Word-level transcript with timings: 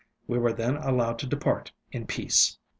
We 0.25 0.39
were 0.39 0.51
then 0.51 0.77
allowed 0.77 1.19
to 1.19 1.27
depart 1.27 1.73
in 1.91 2.07
peace. 2.07 2.57